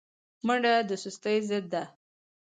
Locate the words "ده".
1.73-1.83